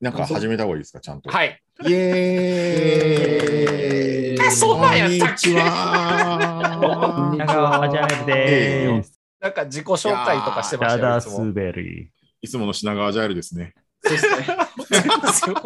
[0.00, 1.30] なんか始めた方がいいですか、ちゃんと。
[1.30, 1.60] はい。
[1.86, 7.34] イエーイえそんなんやったっけこんにちは。
[7.38, 9.18] 長川アジャイルでーす。
[9.40, 11.16] なんか自己紹介とかしてましたよ。
[11.18, 12.08] いつもダスベリー。
[12.42, 13.74] いつもの品川ジャイルですね。
[14.02, 14.46] そうですね。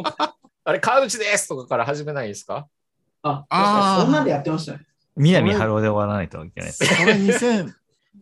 [0.64, 2.68] あれ、川内ですとかから始めないですか？
[3.22, 4.86] あ、あーそんなんでやってましたね。
[5.16, 6.84] 南春夫で終わらないといけないです。
[6.96, 7.72] これ2000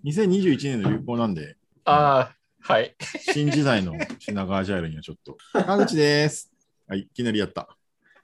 [0.05, 2.35] 2021年の流行なんで、ああ、
[2.69, 2.95] はい。
[3.33, 5.39] 新時代の品川ジャイルにはちょっと。
[5.55, 6.53] 川口です。
[6.87, 7.67] はい、いきなりやった。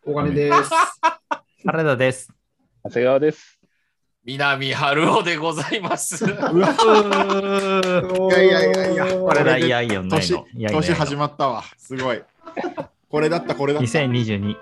[0.05, 0.71] お金です。
[1.65, 2.31] 原田です。
[2.85, 3.59] 長谷川です。
[4.23, 6.27] 南春夫でございます。
[6.27, 6.75] うわ、
[8.37, 11.65] いやいやいやいやこれだ、いやいやない年年始まったわ。
[11.79, 12.23] すごい。
[13.09, 13.89] これだった、これだった。
[13.89, 14.57] 2022。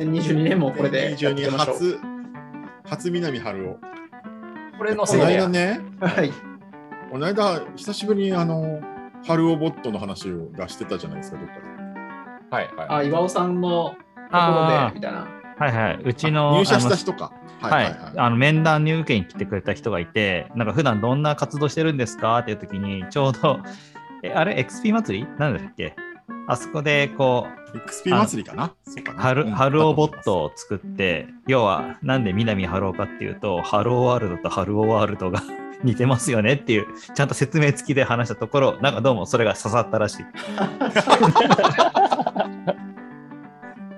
[0.00, 1.76] 2022年もこれでやっていき22ましょう。
[1.76, 2.00] 初、
[2.86, 3.78] 初南春夫。
[4.78, 6.32] これのせいで間ね、はい。
[7.12, 8.82] この間、久しぶりにあの、
[9.26, 11.60] 春尾ボットの話を出してたじゃないですか、どっかで。
[12.50, 12.88] はいはい。
[12.88, 13.96] あ、岩尾さんのとこ
[14.30, 15.26] ろあで、みたいな。
[15.58, 16.00] はいはい。
[16.04, 16.56] うちの。
[16.58, 17.32] 入社した人か。
[17.60, 18.12] ははいいはいはい。
[18.16, 22.38] あの面談に受けに来てくれた人がいて、なんか普段どんな活動してるんですか？
[22.38, 23.60] っていう時に、ちょうど、
[24.24, 25.26] え、あれ、XP 祭り？
[25.38, 25.94] なんだっけ？
[26.48, 28.72] あそこで、こう、XP 祭りかな？
[28.84, 35.40] そうかな春、うん春尾ボットを作って、要は、なんで南春尾かっていうと、春尾ワールドと春尾ワールドが
[35.84, 40.22] 似てますよねっていう、ちゃんと説明付きで話したところ、なんかどうもそれが刺さったらしい。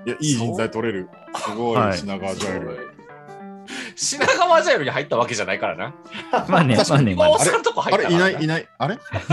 [0.05, 1.09] いや、いい人材取れる。
[1.35, 2.95] すごい、はい品川ジャイル。
[3.95, 5.95] 品川ジャイルに入ったわけじゃないからな。
[6.47, 7.35] まあね、まあね、まあね
[7.91, 8.67] あれ、いない、いない。
[8.77, 8.99] あれ？
[9.19, 9.27] あ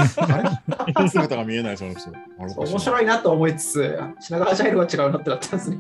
[1.03, 1.09] れ？
[1.11, 2.11] 姿が見えない、その人。
[2.39, 5.79] 面白いなと思いつつ、品川ジャイルは違うなってなったんですね。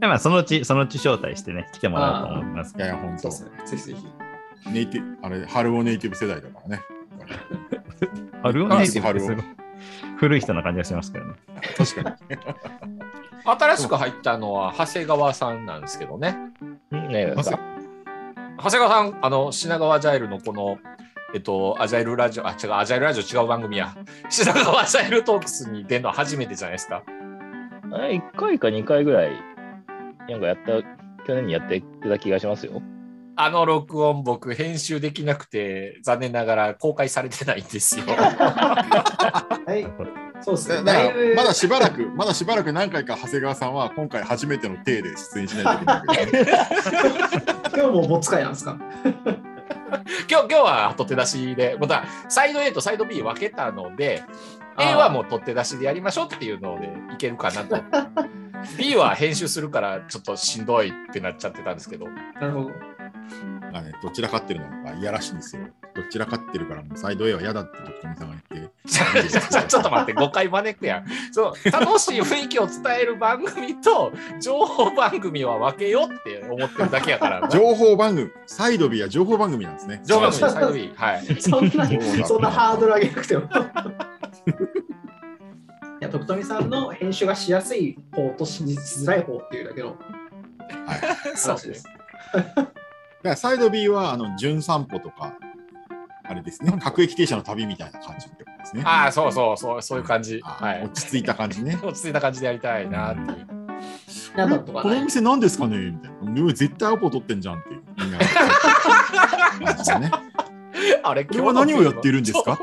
[0.00, 2.80] でまあ、そのうち、そのうち招待してね、来てもらおうと思いますい。
[2.80, 3.30] やいや、本当。
[3.30, 4.23] ぜひぜひ。
[4.70, 6.82] ネイティブ、あれ、春尾ネイティブ世代だからね。
[8.42, 9.64] 春尾ネイティブ春尾ってすごい
[10.16, 11.34] 古い人な感じがしますけどね。
[11.76, 12.16] 確かに。
[13.44, 16.36] 新しく入ったのは長谷川さんなんですけどね。
[16.90, 17.58] ね長谷
[18.56, 20.78] 川さん、あの、品川ジャイルのこの、
[21.34, 23.94] えっと、アジャイルラジオ、あ、違う、アジャイルラジオ違う番組や。
[24.30, 27.02] 品川アジャイルトークスに出るのは初めてじゃないですか。
[27.92, 29.32] あれ、1回か2回ぐらい、
[30.28, 30.82] なんかやった、
[31.24, 32.80] 去年にやってた気がしますよ。
[33.36, 38.04] あの録音僕編集できなくて残念ながら公開されてないんですよ。
[38.08, 39.86] はい。
[40.42, 41.12] そうですね。
[41.34, 46.46] まだしばらく、まだしばらく何回か長谷川さんは今回初めての体で出演しないといけない。
[47.74, 48.76] 今日もボツ会なんですか？
[50.30, 54.22] 今日今日は取って出しで、またサイド A とサイド B 分けたので、
[54.78, 57.76] A はもう取って出しでやりましょうっていうのでいけるかなと。
[58.78, 62.06] B は編集するからちょっとしんどいってなっちゃってたんですけど。
[62.08, 62.70] なるほど。
[63.72, 65.62] まあね、どちらかってるのがいやらしいんですよ。
[65.94, 68.74] どちらかってるから、もうサイド A は嫌だって時富さんが言って。
[68.88, 71.06] ちょっと待って、誤解招くやん。
[71.32, 77.48] そう楽しい雰囲気を伝える番組と情報番組は分けようって思ってるだけやから。
[77.50, 80.00] 情報番組、サイド B は情報番組なんですね。
[80.04, 80.92] 情報番組サイド B。
[80.94, 81.26] はい。
[81.40, 81.88] そんな
[82.26, 83.48] そんなハードル上げなくても。
[86.00, 89.96] いや、徳富さんの編集がしやすい方としづらい方っていうだけのはい。
[91.36, 91.84] そう話です。
[93.24, 95.38] だからサイド B は、あの、純散歩とか、
[96.22, 98.82] あれですね、各駅停車の旅みたいな感じってことですね。
[98.84, 100.40] ああ、そうそうそう、そういう感じ。
[100.44, 100.84] あはい。
[100.84, 101.78] 落ち着いた感じね。
[101.82, 103.46] 落ち着いた感じでやりたいなっていう。
[104.36, 105.78] このお店何ですかね？
[105.78, 106.12] みたい
[106.44, 106.52] な。
[106.52, 107.82] 絶対アポ取ってんじゃんっていう。
[107.98, 110.10] みんなね。
[111.02, 112.58] あれ、これは何をやっているんですか？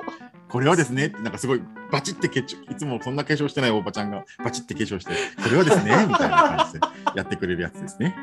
[0.50, 1.61] これはですね、なんかすごい
[1.91, 6.79] バチって化粧、いつもそんな化粧してないおばちゃんがバチって化粧して、これはですね、みたいな感じで
[7.16, 8.13] やってくれるやつですね。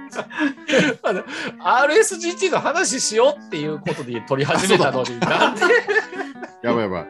[1.02, 1.22] あの
[1.60, 5.62] RSGT の話しようっていうことで取り始めたのに、なんで？
[6.62, 7.06] やばいやばい。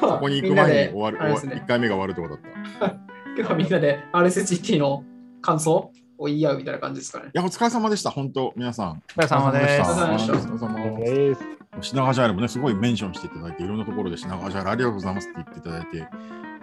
[0.00, 2.96] ここに行く前に終わる、終わね1回目が終わるってことだった。
[2.96, 2.98] い
[3.38, 5.04] 今日はみんなで RSGT の
[5.40, 7.30] 感想を言い合うみたいな感じですかね。
[7.32, 9.02] や、お疲れ様でした、本当、皆さん。
[9.16, 16.08] お疲れ様ですお疲れ様でしたお疲れお疲れ様えー品川ジャイルもね、すごいメンションしていただいて、いろんなところで品川ジャイルありがとうございますって言っていただいて、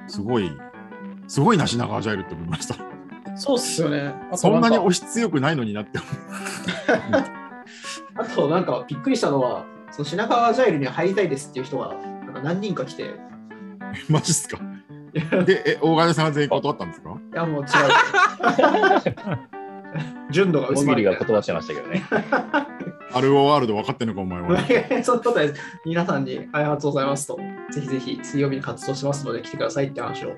[0.07, 0.51] すごい、
[1.27, 2.75] すごいな、品川ジャイルって思いました。
[3.35, 4.13] そうっすよね。
[4.35, 6.07] そんなにか押し強くないのになって思
[8.17, 11.93] あとなんかびっくりしたのは、その品川ジャイルには入りたいですっていう人が
[12.25, 13.13] なんか何人か来て。
[14.09, 14.59] マジっすか？
[15.45, 17.17] で、え、大金さんは全員断ったんですか？
[17.33, 17.69] やもう違う。
[20.31, 22.03] 純度が薄大喜利まるが断ってましたけどね。
[23.13, 24.49] アルオワールド分かってんのか、お前は。
[25.03, 25.39] そんなこと。
[25.85, 27.37] 皆さんにありがとうございますと、
[27.71, 30.33] ぜひぜひ水曜日に活動しますので来てくださいって話を。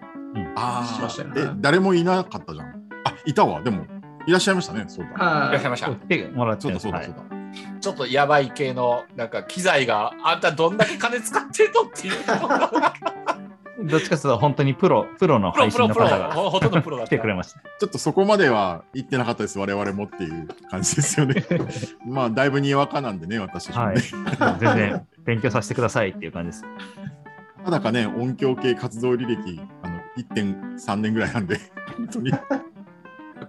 [0.56, 2.77] あしましたよねえ、誰もいなかったじゃん。
[3.08, 3.62] あ、いたわ。
[3.62, 3.86] でも、
[4.26, 4.86] いらっしゃいましたね。
[4.88, 5.12] そうだ。
[5.12, 5.90] いらはいっしゃいました。
[5.90, 7.24] 来てもらってそうだ、そうだ、はいそうだ。
[7.80, 12.14] ちょっとやばい系の、なんか機材があんたどんだけ金使ってんのっていう。
[13.80, 17.16] どっちかというと本当にプロ、プロの配信の方がほほとんどプロだっ来た。
[17.18, 17.60] てくれました。
[17.80, 21.46] ちょっとそこまでは言ってなかったです、我々もっていう感じですよね。
[22.06, 24.02] まあ、だいぶにわかなんでね、私たちもはねい。。
[24.60, 26.66] 全然勉強させてくださいっていう感じです。
[27.64, 31.60] ただかね、音響系活動履歴、あの1.3年ぐらいなんで、
[31.98, 32.32] 本当に。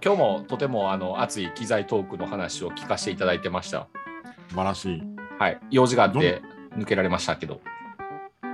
[0.03, 3.87] 今日もとてもあの熱い機材トークの話を聞かせていただいてました。
[4.49, 5.03] 素晴らしい。
[5.37, 5.59] はい。
[5.71, 6.41] 用事があって
[6.77, 7.61] 抜けられましたけど。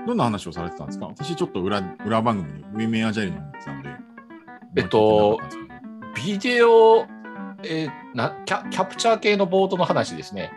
[0.08, 1.08] どんな話をされてたんですか？
[1.08, 3.90] 私ちょっと裏裏番組にウィメンアジャイルに行ってたんで。
[4.78, 5.40] えっと
[6.16, 7.06] ビデオ、
[7.64, 10.52] えーなキャキャプチャー系のボードの話ですね。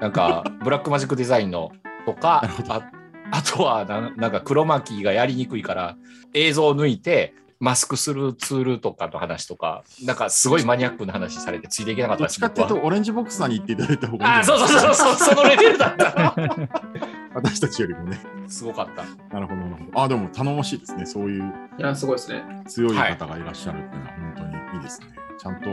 [0.00, 1.70] なんか、 ブラックマジックデザインの
[2.06, 2.90] とかあ
[3.30, 5.96] あとはななんか黒巻きがやりにくいから
[6.34, 12.40] 映像を抜いてマスクするツールとかの話とか、なんかすごいマニアックな話されてついていけなかったです。
[12.40, 16.34] どっちかっていうと、僕オレンジボックスさんに行っていただいた方がいいはあそうそうそうそう、そのレベルだった。
[17.34, 18.20] 私たちよりもね。
[18.48, 19.04] すごかった。
[19.32, 20.02] なるほど、なるほど。
[20.02, 21.06] あ、でも頼もしいですね。
[21.06, 22.42] そういういや、すごいですね。
[22.66, 25.06] 強い方がいらっしゃるっていうのは本当にいいですね。
[25.38, 25.70] ちゃんと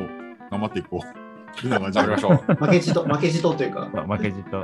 [0.51, 1.63] 頑張っていこう。
[1.63, 2.53] ルナがじゃ頑張りましょう。
[2.65, 4.63] 負けじと、負けじとというか、まあ負けじと。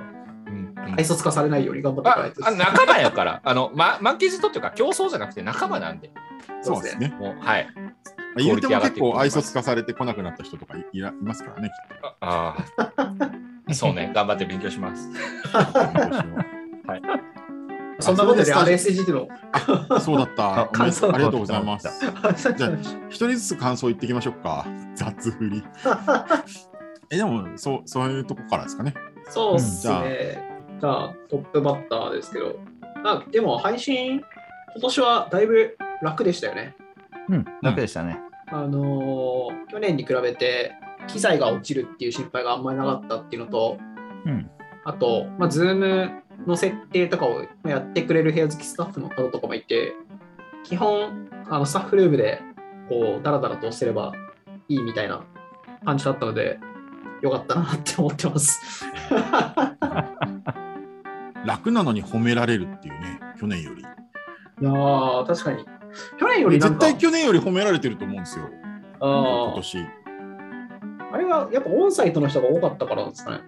[0.98, 6.12] 愛卒化されないように頑張っていかなあいとあ仲間やから、 あの、ま、負けじとっていうか競争じゃなくて仲間なんで、
[6.62, 7.16] そうですね。
[7.20, 7.68] もう、はい。
[8.38, 11.70] 言うても結構愛想つかされてこなくなった人とかいいらいますからね。
[12.20, 12.58] あ
[13.68, 15.10] あ、 そうね、頑張って勉強します。
[15.10, 15.22] きっ
[15.72, 16.56] と
[18.00, 19.28] そんなことであそれで RSG っていう
[19.90, 20.60] のそうだった。
[20.64, 22.44] あおめでとうありがとうございま感す。
[22.44, 22.72] 想 じゃあ
[23.10, 24.66] 一人ずつ感想言っていきましょうか。
[24.96, 25.64] 雑振り。
[27.10, 28.94] え、でも、そう、そういうとこからですかね。
[29.30, 30.55] そうっすね。
[30.80, 32.60] じゃあ、トップバッターですけど、
[33.04, 34.22] あでも配信、
[34.74, 36.75] 今年はだいぶ楽でしたよね。
[37.30, 38.19] うん、楽でしたね。
[38.48, 40.74] あのー去年に比べて、
[41.07, 43.77] 機材が落ちるっていう心配があんまりなかったっていうのと、
[44.25, 44.50] うん。
[44.86, 49.94] あと、まあ、Zoom の設定とかをやってくれる部屋好きスタッフの方とかもいて、
[50.63, 52.42] 基本、あのスタッフルームで
[52.89, 54.13] こうダラダラとしてれば
[54.68, 55.24] いいみたいな
[55.83, 56.60] 感じだったので、
[57.25, 58.86] よかったなって思ってます。
[61.45, 63.81] 楽なのに褒められるっていうね、去年より。
[63.81, 63.86] い
[64.63, 65.66] やー、確かに。
[66.19, 68.45] 去年よりなんか、絶対去年より褒められてると思うんですよ。
[69.00, 69.77] あー今年。
[71.13, 73.39] あれはやっぱオンサイトの人が多かったからですかね。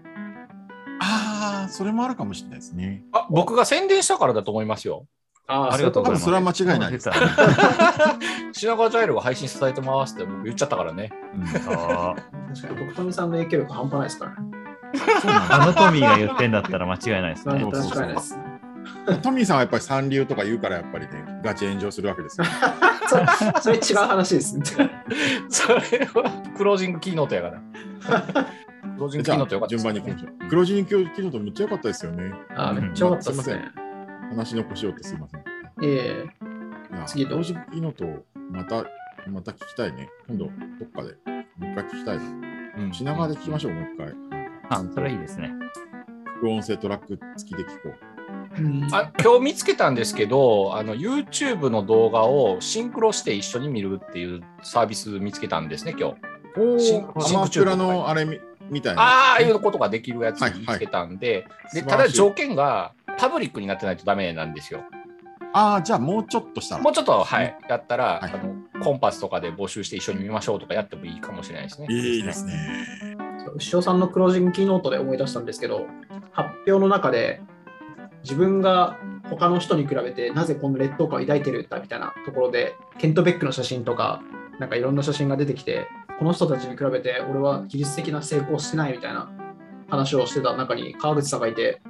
[0.99, 3.03] ああ、それもあるかもしれないですね。
[3.11, 5.05] あ僕が宣伝したからだと思いますよ。
[5.47, 6.25] あーありがとうございます。
[6.25, 7.09] それは間違いないです
[8.53, 11.11] 品川ジャイルが配信されてますって僕言っちゃったからね。
[11.69, 12.13] あ
[12.53, 14.37] 確かに、徳富さんの影響力半端ないですからね。
[15.21, 17.75] そうなんだあのトミーが言ってんだったら間違いないですね確。
[17.77, 18.39] そうそうそうかにです。
[19.21, 22.47] トミーさんはやっぱり三流とか言うからやっぱりね、ガチ炎上するわけですよ。
[23.55, 24.63] そそれ違う話ですね。
[25.49, 27.61] それはクロージングキーノートやから。
[28.95, 30.49] クロージングキじゃあーノートよかったです順番に行きましょうう。
[30.49, 32.33] 黒字にキーノートめっちゃ良かったですよね。
[32.55, 33.86] あーめっちゃ良かったですすいまね。
[34.29, 35.43] 話の腰をってすいません。
[35.83, 36.25] え
[36.91, 38.85] えいや次どう黒字キーノートまた、
[39.29, 40.09] また聞きたいね。
[40.27, 40.51] 今度ど
[40.85, 41.15] っかで
[41.57, 42.23] もう一回聞きたいな。
[42.77, 44.13] うん品川で聞きましょう、もう一回。
[44.69, 45.51] あ、それいいですね。
[46.37, 47.95] 副音声トラック付きで聞こう。
[48.59, 56.15] うんあ今日見つけたんですけどあの YouTube の動画をシンクロして一緒に見るっていうサービス見つけたんですね今
[56.77, 58.39] 日シンアマプラのあれみ
[58.69, 59.01] みたいな。
[59.01, 64.83] ああいうことができるやつ見つけたんで,、でた素晴らしいだ条件がパブリックになってないとダメなんですよ。
[65.53, 66.83] ああ、じゃあもうちょっとしたら。
[66.83, 67.57] もうちょっとはい。
[67.69, 68.31] やったら、はい。
[68.33, 71.87] あのコンパスとかで募集して一緒に見ましょうとかやってもいいかもしれないですね。
[71.89, 72.53] いいですね。
[73.55, 75.87] 牛尾さんのクロージングキーノートで思い出したんですけど、
[76.31, 77.41] 発表の中で
[78.23, 78.97] 自分が
[79.29, 84.21] 他の人に比べてなぜこの劣等感を抱いてるんだみたいなところで、ケント・ベックの写真とか、
[84.59, 85.87] なんかいろんな写真が出てきて、
[86.19, 89.31] この人たちに比べて俺は技術的な成功してないみたいな
[89.87, 91.81] 話をしてた中に川口さんがいて、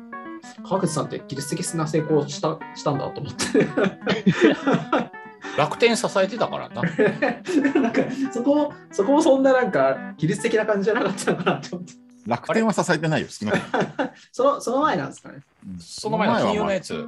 [0.63, 3.67] 川口さんって技術的な成功したしたんだと思って。
[5.57, 6.81] 楽天支えてたからな
[7.81, 8.01] なんか
[8.31, 11.93] そこもそこもそんななんか技術的な感じじゃなかったのかなって思って。
[12.27, 13.53] 楽天は支えてないよ、少な
[14.33, 15.39] そのその前なんですかね。
[15.65, 17.07] うんその前の金融のやつ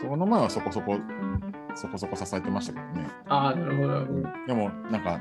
[0.00, 0.98] その前はそこそこ、
[1.74, 3.08] そこそこ支えてましたけどね。
[3.28, 4.22] ああ、なるほどなるほど。
[4.46, 5.20] でも、なんか、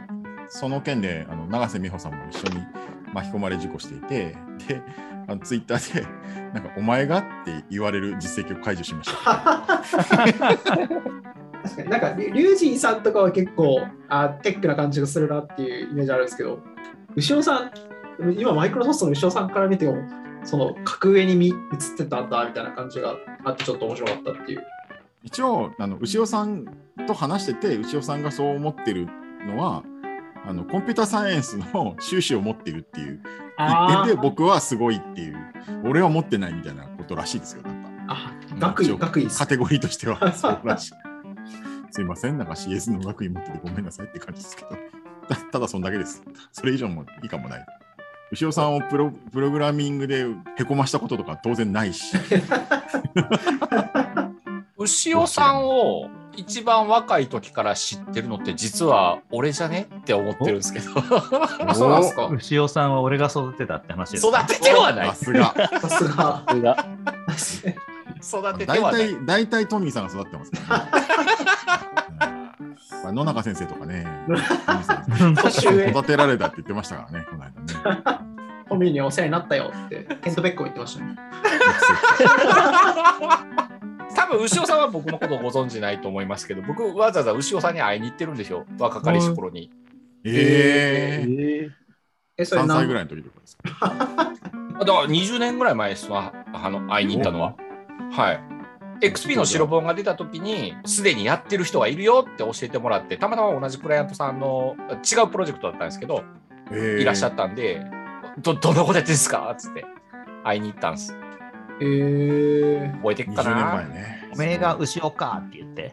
[0.50, 2.64] その件で、あの永瀬美穂さんも一緒に
[3.14, 4.36] 巻き込まれ事故していて、
[4.68, 4.82] で、
[5.28, 6.08] あのツイッターで、
[6.54, 9.18] なんか、お前がって言われる実績を解除しました。
[11.64, 16.60] 確かになんか、リュウジンさんとかは結構あテックな感じがするなっていうイメージあるんですけど、
[17.16, 17.72] 牛尾さん、
[18.38, 19.98] 今マイクロソフトの牛尾さんから見ても、
[20.44, 21.54] その格上に見映っ
[21.98, 23.16] てたんだみたいな感じが
[23.46, 24.64] あって、ちょっと面白かったっていう。
[25.24, 26.66] 一応、あの牛尾さん
[27.08, 29.08] と話してて、牛尾さんがそう思ってる
[29.48, 29.84] のは、
[30.46, 33.22] あのコンピューターサイエンスの修士を持ってるっていう
[33.58, 35.38] 一点で僕はすごいっていう、
[35.86, 37.64] 俺は持ってないみたいなことらしいですよ。
[37.64, 40.94] なんかあ、学位、学位ですカテゴリーとしては そうらしい。
[41.92, 44.70] すいません、なんか CS の学位持っててごめんなさいって感じですけど、
[45.30, 46.24] たただそんだけです。
[46.52, 47.66] それ以上もいいかもない。
[48.32, 50.26] 牛尾さんをプロプログラミングで
[50.58, 52.18] へこましたこととか当然ないし、
[54.76, 60.92] 牛尾さんを一番若い時から知ってるのって実は俺じゃねって思ってるんですけど
[61.68, 62.28] あそうなんですか？
[62.28, 64.28] 牛尾さんは俺が育てたって話です。
[64.28, 65.54] 育ててはないさすが。
[65.82, 66.44] さすが。
[68.22, 70.60] 育てて大はない体、大体トミーさんが育ってますか
[73.04, 74.08] らあ野中先生とかね、
[75.90, 78.04] 育てられたって言ってましたからね、この間ね。
[78.70, 81.16] トミーにお世話になったよって、ケントベックも言ってましたね。
[84.16, 89.72] 多分牛尾さんは僕のことをご存知ないと思いますけど僕わざわざ牛尾さんに会いに行ってるんですよ若かりし頃に。
[90.26, 91.70] えー、
[92.38, 93.74] え、それ3歳何ぐらいの時とかですか？
[94.80, 97.56] だから20年ぐらい前ですわあの会いに行ったのは。
[98.12, 98.40] はい。
[99.02, 106.24] XP の白本が出た時にすでにやってる人がいるよって教えてもらってたまたま同じクライアントさんの違うプロジェクトだったんですけど
[106.72, 107.02] えー。
[107.02, 107.84] いらっしゃったんで、
[108.40, 109.52] どどんなことやってんですか？
[109.52, 109.84] っつって
[110.46, 111.14] 会いに行ったんです
[111.82, 114.30] えー、覚えてっか20年前なね。
[114.34, 115.92] おめえが牛尾かって言って。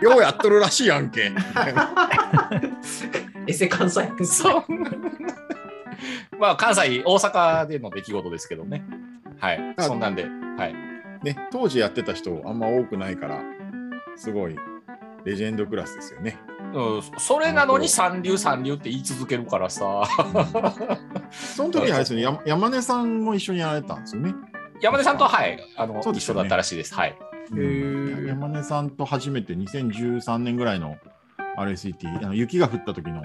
[0.04, 1.32] ようやっとるらしいやんけ。
[3.46, 4.64] エセ関西弁そう
[6.38, 8.84] まあ関西大阪での出来事ですけどね
[9.38, 10.74] はいあそんなんではい
[11.22, 13.40] ね、当時やってた人あんま多くないから、
[14.16, 14.56] すごい
[15.24, 16.38] レジェンドクラスですよね。
[16.74, 20.02] うん、それなのに三流三流って言い続けるからさ。
[21.30, 24.34] その時あれですよね、山山根さんも一緒にやられたんですよね。
[24.80, 25.58] 山根さんとははい。
[25.76, 26.40] あの、一緒そうですよね。
[26.42, 26.94] だったらしいです。
[26.94, 27.16] はい。
[27.52, 28.26] ー。
[28.26, 30.96] 山根さんと初めて2013年ぐらいの
[31.56, 33.22] RSET、あの雪が降った時の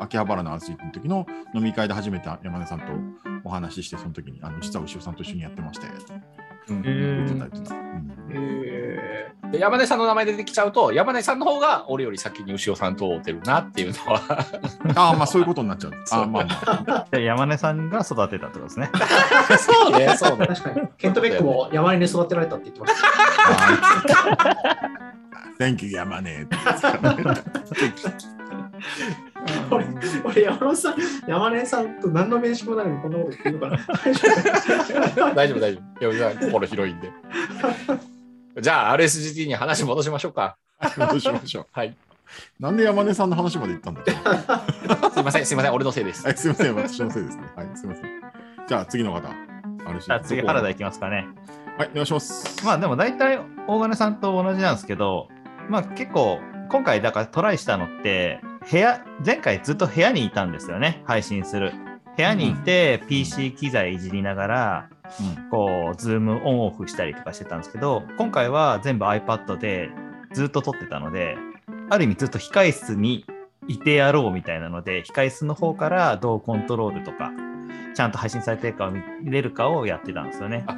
[0.00, 2.86] 秋葉原の RSET の時の飲み会で初めて山根さんと
[3.44, 5.92] お話しして、その時にあの実は牛尾さんと一緒にやってましたよ。
[6.10, 7.74] うん言ってた言ってた。
[7.74, 14.20] うんえで山根さんの名前出てきちゃうと山根さんの方が俺より先に牛尾さんと会うてるなっていうのは
[14.96, 15.92] ああ、まあそういうことになっちゃう。
[16.10, 16.44] ああまあ
[16.86, 17.06] まあ。
[17.16, 18.90] で山根さんが育てたってことですね。
[19.58, 20.88] そうね そうねー、確かに。
[20.98, 24.96] ケントベックも山根に育てられたって言ってました。
[25.58, 26.46] Thank you, 山根。
[29.70, 29.86] 俺、
[30.24, 30.94] 俺山根さん、
[31.26, 35.34] 山根さんと何の面識もないのにこんなこと言ってるのかな。
[35.34, 37.12] 大丈夫大丈夫いや心広いんで
[38.60, 40.56] じゃあ RSGT に話戻しましょうか
[40.98, 41.66] どうしましょう。
[41.72, 41.96] はい
[42.58, 44.02] なんで山根さんの話まで行ったんだ
[45.12, 47.44] すいませんすいません俺のせいですはい、すみません、私のせいですね。
[47.54, 48.10] はい、すみません。
[48.66, 49.28] じゃあ次の方。
[49.86, 51.28] あるしじゃあ次、原田いきますかね。
[51.78, 52.64] はい、お願いします。
[52.64, 55.28] まあでも大体大金さんと同じなんですけど、
[55.68, 61.02] まあ結構今回だからトライしたのって部屋前回ずっと部屋にいたんですよね。
[61.06, 61.72] 配信する。
[62.16, 64.88] 部屋にいて PC 機材いじりながら
[65.20, 65.50] うん。
[65.50, 69.88] こうズームオンオフしたりとかしてたんですけど今回は全部 iPad で
[70.32, 71.36] ずっと撮ってたので
[71.90, 73.24] ある意味ずっと控室に
[73.68, 77.30] いてやろうみたいなので控室の方からどうコントロールとか
[77.94, 80.64] ちゃんと配信されてるかを見れるかをやってたんですよね。
[80.66, 80.76] あ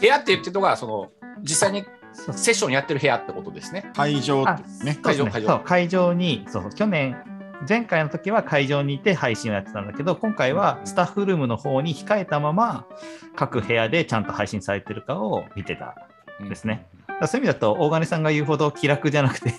[0.00, 1.10] 部屋って言ってるのがその
[1.42, 3.90] 実際にセッションやってる部屋ってことですね。
[3.94, 4.68] 会場あってね。
[4.68, 5.60] そうですね会場会場。
[5.60, 6.72] 会場にそうそう。
[6.72, 7.16] 去年
[7.68, 12.86] 前回の時は会場にいて配信をやってたんだけど今回はスタッフルームの方に控えたまま
[13.36, 15.94] 各部屋でちゃんと配信されてるかを見てた
[16.42, 16.86] んですね。
[17.06, 19.54] だからそういう意味だと大金さんが言うほど気楽じゃなくて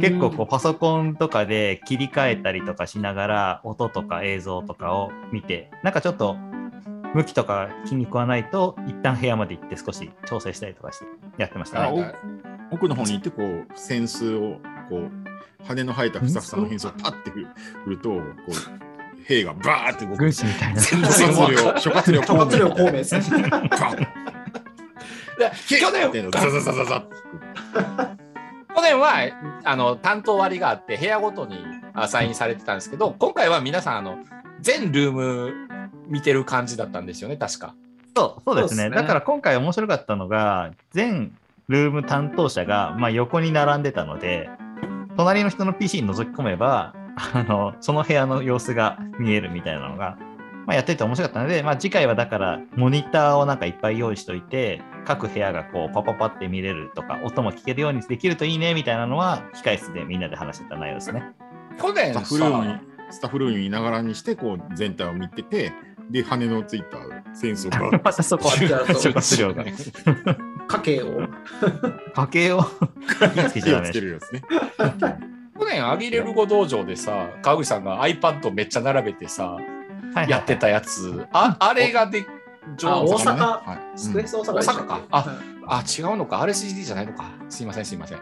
[0.00, 6.36] 結構こうパソコンとかで切り替えたりとかしながら音とか映像とかを見てなんかちょっと
[7.14, 12.14] 向きとか気に食わないと一旦部屋まで行って少し調整したりとかしてやってましたあね。
[12.70, 14.58] お奥の方に行って、こう、扇子を、
[14.88, 15.10] こう、
[15.66, 17.46] 羽の生えたふさふさの変装をパッて振
[17.90, 20.18] ると、こう、兵がバーって動く。
[20.18, 20.80] 軍師みたいな。
[20.80, 23.22] 全諸葛亮、諸葛亮諸葛亮孔明ですね。
[23.50, 24.06] パッ
[25.38, 27.04] で去年ザザザザザ
[28.74, 29.14] 去年は
[29.64, 31.56] あの担当割があって部屋ごとに
[31.92, 34.18] アサインされてたんですけど今回は皆さんあの
[34.60, 35.52] 全ルーム
[36.06, 37.74] 見てる感じだったんですよね確か。
[38.16, 41.36] そうそうですねそうですねだから今回面白かったのが全
[41.68, 44.50] ルーム担当者が、まあ、横に並んでたので
[45.16, 50.18] 隣の人の PC に覗き込めばあのその部屋の様子が見えるみたいなのが、
[50.66, 61.22] まあ、やってて面白かったので、まあ、次回はだからモニターをなんかいっぱい用意しといて各部屋がこうパパパって見れるとか音も聞けるようにできるといいねみたいなのは控室でみんなで話してた内容ですね。
[61.80, 62.78] 去年スタッフルームに、
[63.10, 65.72] スタッフルームにいながらにして、こう、全体を見てて、
[66.10, 66.98] で、羽のついた
[67.34, 69.64] センスをバ またそこじゃあそう諸葛亮が
[70.76, 71.28] 家計を。
[72.14, 72.64] 家計を？
[73.48, 74.42] つけち火をゃダメでつけるやつね。
[75.58, 79.56] 去年アギレルゴ道場でさ川口さんが iPad めっちゃ並べてさ
[80.28, 81.26] やってたやつ。
[81.32, 82.26] ああれがで
[82.76, 83.36] 上大阪？
[83.36, 83.98] はい。
[83.98, 85.00] スクエス大阪大阪か。
[85.10, 86.40] あはいあ違うのか。
[86.40, 87.24] RCD じゃないのか。
[87.48, 88.18] すいませんすいません。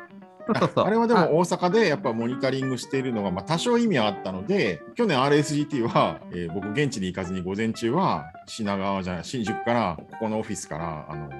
[0.75, 11.31] あれはでも大阪でやっぱモニタリングしているのが、まあ、多少意味はあったので、去年 RSGT は、えー僕、現地に行かずに午前中は品川じゃない、新宿から、ここのオフィスからあの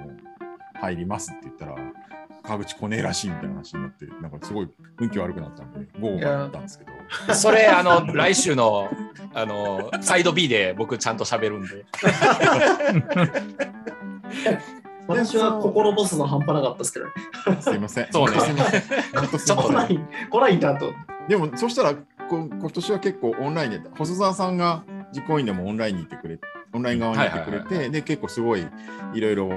[0.83, 1.75] 入りますって言ったら、
[2.43, 6.85] 川口来ねえらしいみたいな話になって、なんかすごい雰囲気悪くなったんで、午後からやったんですけ
[7.27, 8.89] ど、それ、あの、 来週の、
[9.33, 11.85] あの、サイド B で僕ちゃんと喋るんで。
[15.05, 17.11] 私は心ボスの半端なかったですけどね。
[17.61, 18.07] すいません。
[18.11, 19.99] そうねちょっとね 来ない、
[20.29, 20.93] 来ないんだと。
[21.27, 21.93] でも、そしたら、
[22.29, 26.39] こ今年は結構オンラインで、細澤さんが実行委員でもオンラインにいてくれ、
[26.73, 28.65] オンライン側にいてくれはいはいはいて、で、結構すごい
[29.13, 29.51] いろいろ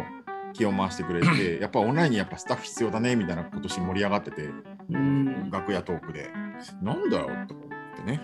[0.56, 4.50] 気を回してくれて、やっぱオンラインにやっぱスタッフ必要だねみたいな今年盛り上がってて、
[4.90, 5.50] うん。
[5.50, 6.30] 楽屋トークで、
[6.82, 8.20] なんだよとか思ってね。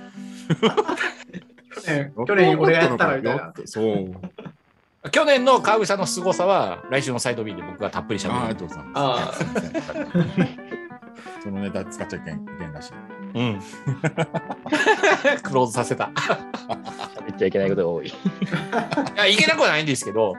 [1.74, 3.52] 去 年、 去年俺がやったらみたいな。
[3.66, 5.10] そう。
[5.10, 8.54] 去年の川口さんの凄さは、来週のサイド B で僕がたっぷりああ、あり喋る。
[8.54, 9.44] がとうございます。
[11.42, 12.92] そのネタ使っちゃいけんいけんらしい。
[13.34, 13.60] うん。
[15.42, 16.10] クローズさせた。
[17.26, 18.06] 言っちゃいけないことが多い。
[18.06, 18.12] い
[19.16, 20.36] や、いけなくはないんですけど、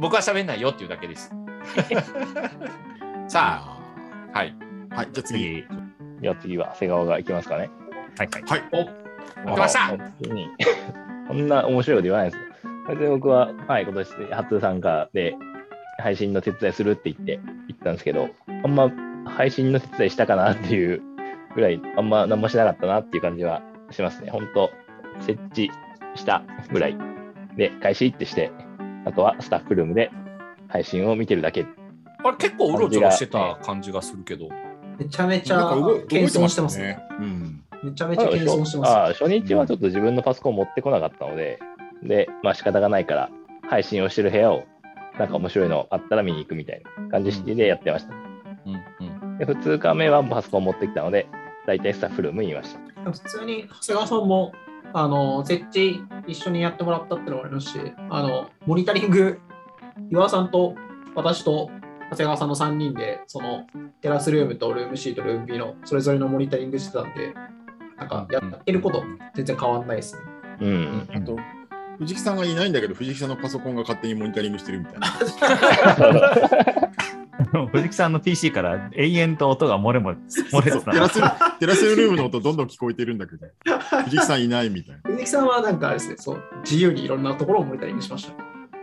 [0.00, 1.30] 僕は喋んないよっていうだけです。
[3.28, 3.78] さあ、
[4.32, 4.54] はい。
[4.90, 4.96] あ。
[4.96, 5.44] はい、じゃあ次。
[5.44, 5.64] 次。
[6.20, 7.70] じゃあ次は瀬川が行きますかね。
[8.18, 8.42] はいはい。
[8.42, 9.04] はい。
[9.44, 10.48] 来ました普通に
[11.28, 12.44] こんな面白いこと言わないですよ。
[12.86, 15.34] それで僕は、はい、今年初参加で
[15.98, 18.90] 配信の手伝いするって言って行ったんですけど、あんま
[19.26, 21.02] 配信の手伝いしたかなっていう
[21.54, 24.30] ぐらい、あんま何もしなかったなっていう感じはしますね。
[24.30, 24.70] 本当
[25.20, 25.70] 設置
[26.14, 26.96] したぐらい
[27.56, 28.50] で開始ってして、
[29.04, 30.10] あとはスタッフルームで
[30.68, 31.66] 配信を見てるだけ。
[32.24, 34.48] あれ結構うろちょろしてた感じがするけど。
[34.98, 36.98] めちゃめちゃなんか動い謙遜してますね。。
[37.18, 37.64] うん。
[37.82, 38.90] めちゃめちゃ謙遜してます。
[38.90, 41.58] あ初日はちょっと自分のパソコン持ってこなかったので、
[42.02, 43.30] で、まあ仕方がないから、
[43.68, 44.64] 配信をしてる部屋を、
[45.18, 48.14] なんか面白いのあったら見に行くみたいな感じでやってました。
[48.14, 49.38] うんうん。
[49.38, 51.26] で2日目はパソコン持ってきたので、
[51.66, 53.10] 大体スタッフルームにいました。
[53.10, 54.52] 普通に長谷川さんも
[54.94, 57.78] あの設置一緒にやってもらったっていうのもありますし、
[58.10, 59.40] あのモニタリング、
[60.10, 60.74] 岩尾さんと
[61.16, 61.68] 私と
[62.10, 63.66] 長谷川さんの3人で、その
[64.00, 67.34] テラスルームとルーム C とルーム B のそれぞれのモニタリングしてたんで、
[67.96, 69.02] なんかやってること
[69.34, 70.22] 全然変わんないですね。
[70.60, 71.08] うん。
[71.12, 71.36] あと、
[71.98, 75.06] 藤木さんがいないんだけど、藤木さんのパソコンが勝手にモニタリングしてるみたいな。
[77.72, 81.20] 藤木さんの PC から永遠と音が漏れ漏れ漏れてたテラス
[81.60, 83.46] テラスルームの音どんどん聞こえてるんだけど、
[84.04, 85.00] 藤木さんいないみたいな。
[85.04, 88.32] 藤木さんはなんかあれですね、そう自由にいろんなところをモニタリングしました。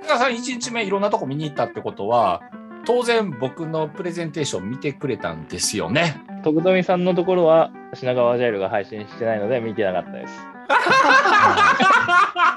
[0.02, 2.42] 皆さん1日目いろんなとこ見に行ったってことは、
[2.86, 6.22] 当然僕のプレゼンテーション見てくれたんですよね。
[6.44, 10.34] 徳富さんのところは、品川アジャイルが配信してないので見てなかったです。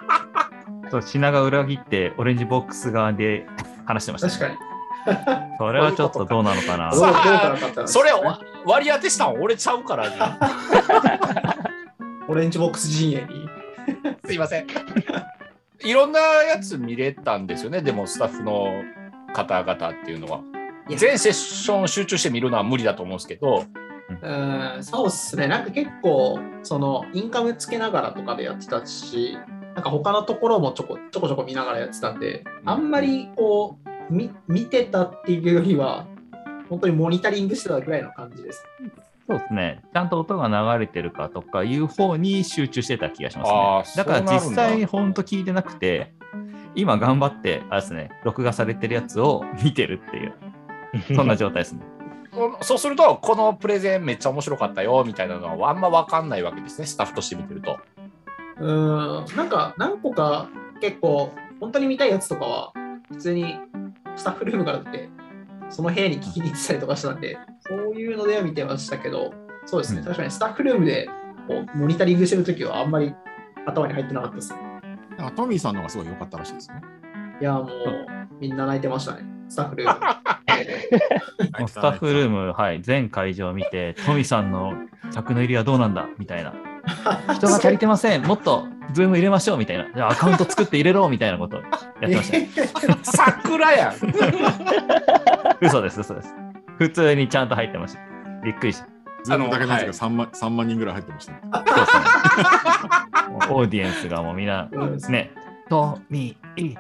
[0.95, 3.47] そう品が裏切ってオレンジボックス側で
[3.85, 4.57] 話してました、確かに。
[5.59, 7.01] それはちょっとどうなのかな どう
[7.75, 9.35] どうそれわ割り当てしたん？
[9.43, 10.17] 俺ちゃうからね。
[12.29, 13.49] オレンジボックス陣営に。
[14.25, 14.67] すいません。
[15.81, 18.69] いろんなやつ見れたんですよね、でもスタッフの
[19.35, 20.41] 方々っていうのは。
[20.89, 23.65] 全セッション集中して見るのは無理だと思うんですけど、
[24.23, 25.49] うんそうっすね。
[25.49, 29.39] なんか結構、そのインカムつけながらとかでやってたし、
[29.75, 36.07] なんか他のところもちょこちょこちょこ見ながらやってたんで、あんまりこう、み見てたっていうよりは、
[36.69, 38.65] 本当にモニタリングしてたぐらいの感じです。
[39.29, 39.83] そうですね。
[39.93, 44.05] ちゃんと音が流れてるかとかいう方に集中してた気がしますね。
[44.05, 46.13] だから実際本当聞いてなくて、
[46.75, 50.35] 今頑張って、あれですね、録画されてるやつを 見てるっていう、
[51.17, 51.83] そんな状態ですね。
[52.63, 57.79] そうすると、このプレゼンめっちゃ面白かったよみたいなのはあんま分かんないわけですね、スタッフとして見てると。
[58.59, 60.49] うーん、なんか何個か
[60.81, 62.73] 結構、本当に見たいやつとかは、
[63.09, 63.57] 普通に
[64.17, 65.09] スタッフルームからって、
[65.71, 69.33] その部屋に聞きに行ってたりとかしたんで、そういうのでは見てましたけど、
[69.67, 71.09] そうですね、うん確かにスタッフルームで
[71.49, 73.15] こうモニタリングしてるときはあんまり
[73.67, 74.59] 頭に入ってなかったですね。
[75.17, 76.83] なんかトミーさんの方がすごい良かったらしいですね。
[77.41, 77.69] いや、もう
[78.41, 80.01] みんな泣いてましたね、スタッフルーム。
[81.59, 84.75] もうスタッフルーム、はい、全会場見て、トミさんの
[85.13, 86.53] 客の入りはどうなんだみたいな。
[87.35, 89.87] 人が足りてません、もっとズーム入れましょうみたいな。
[89.95, 91.63] じゃあアカウント作って入れろみたいなことや
[92.07, 92.49] ってましたね。
[93.03, 93.95] 桜やん
[95.65, 96.35] 嘘です、嘘です。
[96.79, 98.01] 普通にちゃんと入ってました。
[98.43, 98.87] びっくりした。
[99.25, 101.41] ズームだけなんですけど3万 ,3 万人ぐらい入ってましたね。
[101.43, 102.05] そうですね。
[103.51, 105.33] オーディエンスがもうみんな、うんね、
[105.69, 106.77] トミー、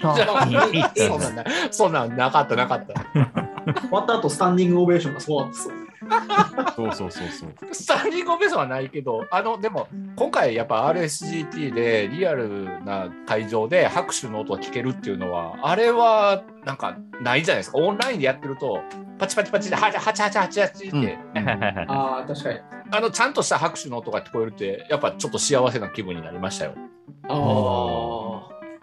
[0.00, 2.94] トじゃあミーそんなんなそんなんなかったなかった。
[3.80, 5.85] 終わった後スタンディングオベーションがすごかったです。
[6.76, 7.74] そうそうそうそう。
[7.74, 17.78] スタンディングオベーションはないけど、あのでも今回やっぱ RSGT でリアルな会場で拍手の音が聞けるっていうのは、あれはなんかないじゃないですか。
[17.78, 18.80] オンラインでやってると、
[19.18, 21.18] パチパチパチで、はちはちはちはちはちって、
[21.88, 22.60] ああ、確かに。
[22.90, 26.74] あのちゃんとした拍手の音が聞こえるって、やっぱちょっと幸せな気分になりましたよ。
[27.28, 28.05] ああ。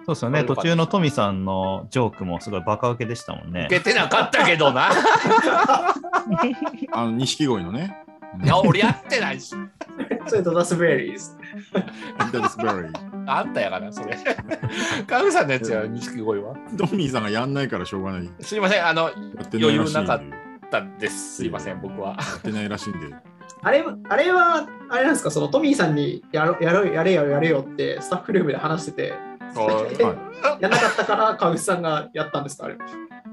[0.06, 0.44] そうですよね。
[0.44, 3.68] 途中のトミさんのジョークもすごいバカ受けでしたもんね。
[3.68, 4.89] 受けてなかったけどな。
[6.92, 8.04] あの錦鯉のね。
[8.44, 9.56] いや、俺やってないし。
[10.26, 11.32] それとダスベリーズ。
[11.76, 12.92] インタースベリー。
[13.28, 14.18] あんたやから、それ。
[15.06, 16.56] カグさんのやつや、錦鯉は。
[16.78, 18.26] トミーさんがやんないからしょうがない。
[18.26, 19.12] やすいません、あの。
[19.54, 21.36] 余裕なかやったです。
[21.36, 22.18] すいません、僕は。
[22.39, 23.16] ってないらしいんで。
[23.62, 29.13] あれあれは、あれなんですか、そのトミーさんにやろやろやれよやれよってスタッフルームで話してて、
[29.62, 32.78] はやんなかったから川口さんがやったんですか、あれ？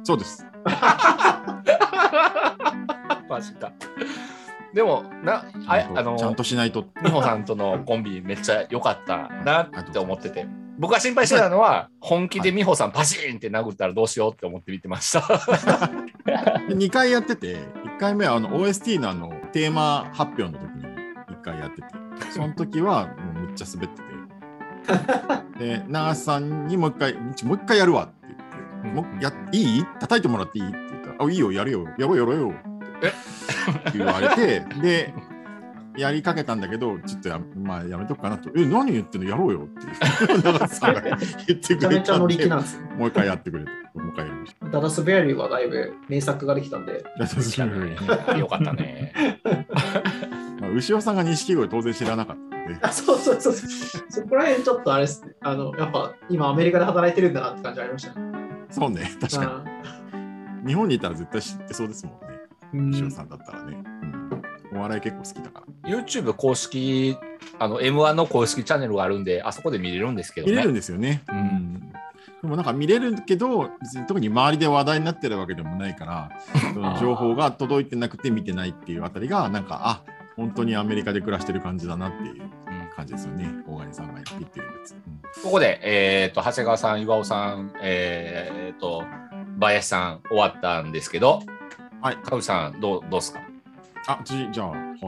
[0.02, 0.46] そうです。
[3.28, 3.72] マジか。
[4.74, 6.86] でも、な、あちゃんとあの、ちゃんとしないと。
[7.02, 10.46] 美穂さんとのコンビめっちゃ良かったなって思ってて。
[10.78, 15.20] 僕が心配してたのは、本気で美穂さんパシーンって殴ったらどうしようって思って見てました。
[16.70, 21.88] 2回やってて、1回目はあの OST のあのテーマ発表の時に1回やってて、
[22.30, 24.09] その時はもうめっちゃ滑ってて、
[25.58, 29.84] で、長瀬さんにもう1回、もう1回やるわって言って、もうやいい？
[30.00, 30.68] 叩いてもらっていい？
[30.68, 32.50] って言ったら、あ、いいよ、やるよ、やろうやろうよ。
[32.50, 35.14] って言われて、で、
[35.96, 39.28] やりかけたんだけど、ちょっとや,、まあ、やめとくかなと、え、何言ってんの？
[39.30, 39.66] やろうよっ
[40.26, 41.18] て長瀬さんが言っ
[41.60, 42.82] てくれめちゃめちゃたんで、乗り気なんですよ。
[42.96, 44.66] もう一回やってくれと、もう一回やりました。
[44.68, 47.04] ダダスベリーはだいぶ名作ができたんで、
[48.38, 49.12] よかったね。
[50.60, 54.04] まあ、牛尾さんが錦鯉当然知らなかったので、あそうそうそうそう。
[54.08, 55.32] そこら辺ちょっとあれですね。
[55.40, 58.32] あの、やっぱ今アメリカで働いてるんだなって感じありましたね。
[58.70, 59.62] そうね、確か
[60.62, 60.68] に。
[60.68, 63.00] 日本にいたら絶対知ってそうですもんね。
[63.02, 63.76] うんさんだったらね、
[64.72, 64.78] うん。
[64.78, 65.90] お笑い結構好きだから。
[65.90, 67.16] YouTube 公式、
[67.58, 70.52] あの、M1 の公式チャンネルがあるんで、あそこで見れるんですけどね。
[70.52, 71.22] 見れるんですよね。
[71.28, 71.92] ううんん。
[72.42, 76.30] でもなんか見れるけど、別に特に周りで話題になってるわけでもないから、
[76.72, 80.02] その情報が届いてなくて見てないっていうあたりが、なんか、あ
[80.40, 82.50] 本当にアメリカで暮らしてる感じだなっていう
[82.96, 83.46] 感じですよね。
[83.68, 84.92] 大金さんが言ってるやつ。
[84.92, 89.04] うんここで、えっ、と、長谷川さん、岩尾さん、えっ、と、
[89.60, 91.40] 林さん、終わったんですけど、
[92.02, 93.40] はいかぐさん、どう、どうですか？
[94.08, 95.00] あ、じじゃあ、はい。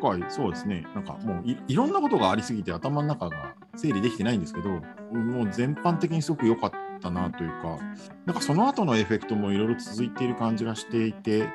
[0.00, 7.78] 今回、そうですね、なんかもういいろんなことがありすぎて頭の中が整理できてないんですけど、もう全般的にすごく良かったなというか、
[8.26, 11.46] なんかその後のエフェクトもいろいろ続いている感じがしていて、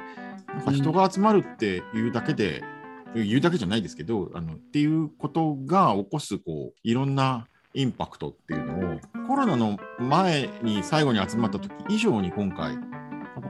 [0.54, 2.64] なんか人が集まるっていうだけで、
[3.16, 12.78] 言うだけじゃないですけど、あのっていうことが起こすこういろんなインパクトっていうのをコロナの前に最後に集まった時以上に今回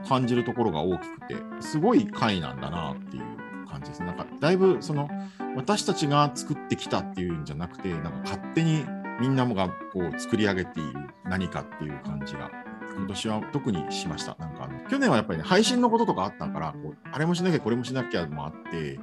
[0.06, 4.06] 感じるところが大きくてすごい回なんだなっていう感じですね。
[4.06, 5.08] なんかだいぶその
[5.56, 8.84] 私たちが作ってきたっていうんじゃなくてなんか勝手に
[9.20, 12.50] みんなもがこう作り上げている何かっていう感じが
[12.96, 14.36] 今年は特にしました。
[14.38, 18.98] なんかあの去年はやっぱりね配信のこととかあったからこうあれもしなきゃこれもしなきゃもあって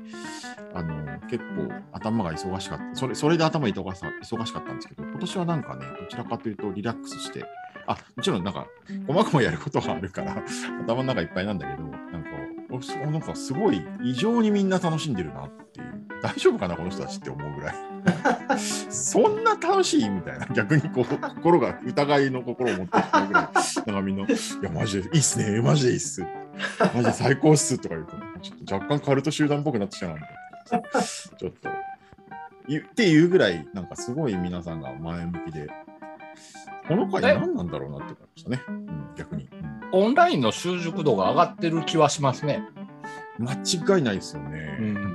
[0.73, 4.01] あの結構頭が忙しかったそれそれで頭忙し
[4.34, 7.45] 忙しかったんですけど今年はなんかねどちらかというとリラックスして
[7.88, 8.67] あもちろんなんか
[9.08, 10.43] 細々やることはあるから
[10.86, 12.30] 頭の中いっぱいなんだけどなんか
[13.12, 17.75] なんかすごい異常にみんな楽しんでるなっていう大丈夫かなこの人たちって思うぐらい。
[18.60, 23.43] そんな楽しいみたいな逆にこう心が疑いの心を持ってきたぐらい。
[23.43, 24.27] なんかみんな「い
[24.62, 26.23] やマジでいいっすねマジでいいっす」
[26.93, 31.01] マジで最高っすとか言うとちょっと若干カルト集団っぽくなってきたなみたいな。
[31.38, 31.69] ちょっと
[32.67, 35.67] いっていうぐらいなんかすごい皆さんが前向きで。
[36.88, 39.47] この回何なんだろうなって思いましたね、うん、逆に、
[39.93, 42.67] オンラインの習熟度が上がってる気はしますね。
[42.75, 42.81] うん
[43.41, 45.11] 間違いないですよね、うん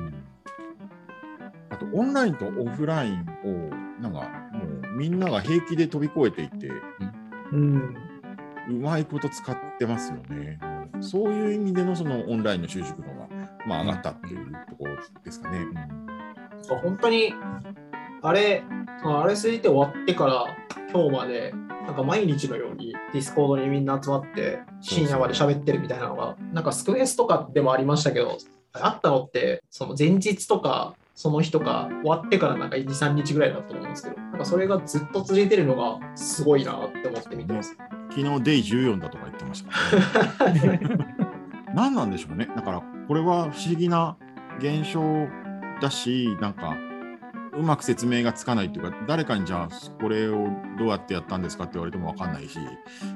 [1.97, 4.21] オンラインとオフラインをなんか
[4.53, 6.71] もうみんなが平気で飛び越えていて
[7.53, 7.97] うん。
[8.69, 10.59] うまいこと使ってますよね。
[11.01, 13.29] そういう意味でのそのオンラインの習熟度が、
[13.67, 15.67] まあ、上がったっていうところですかね。
[16.63, 17.33] そう本当に、
[18.23, 18.63] あれ、
[19.01, 20.47] その RSGT 終わってから
[20.91, 21.53] 今日まで、
[21.87, 28.39] なんか毎日のようにディスコードにみんな集まって深夜まで喋ってるみたいなのが、なんかスクフェスとかでもありましたけど、
[28.73, 37.75] あったのって、その前日とか、その日とか終わってからなんか2、3日ぐらいだと思うんですけど、なんかそれがずっと続いてるのがすごいなって思って見てます。
[38.11, 39.65] 昨日デイ14だとか言ってまし
[40.39, 40.81] たね。
[41.75, 42.47] 何なんでしょうね。
[42.55, 44.19] だからこれは不思議な
[44.59, 45.01] 現象
[45.81, 46.77] だし、なんか
[47.57, 50.49] うまく説明がつかないっていうか、誰かにじゃあ、これを
[50.79, 52.59] どうやってやったんですかって言われても分かんないし、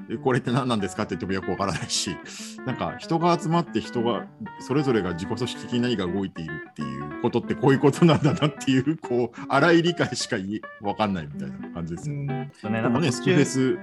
[0.09, 2.17] でこれって何なんですかって言ってもよく分からないし、
[2.65, 4.25] なんか人が集まって人が、
[4.61, 10.63] それぞれが自己組織的に何が動いているっていうことってこういうことなんだなっていう、こう、荒い理解しか分
[10.97, 12.17] かんないみたいな感じですよ。
[12.17, 13.79] ね、でなんかもね、スクフェス、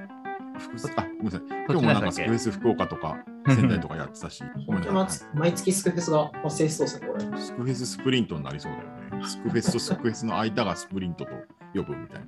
[0.58, 1.42] 福あ、ごめんなさい。
[1.48, 5.38] 今日もなんかスクフェス福岡とか 仙台とかやってたし、ごめんなまさい。
[5.38, 7.40] 毎月スクフェスが発生しそうですね、これ。
[7.40, 9.26] スクフェススプリントになりそうだよね。
[9.26, 11.32] スクフェスとスクフェスの間がスプリントと
[11.74, 12.22] 呼ぶみたい